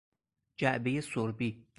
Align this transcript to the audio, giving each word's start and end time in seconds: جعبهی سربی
جعبهی 0.57 1.01
سربی 1.01 1.65